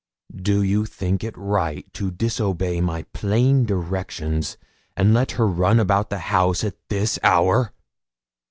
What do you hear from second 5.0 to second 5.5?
let her